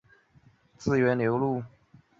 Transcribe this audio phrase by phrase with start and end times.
[0.79, 1.65] 自动化程度为亚洲之首。